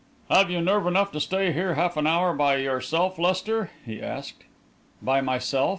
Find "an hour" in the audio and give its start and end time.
1.95-2.33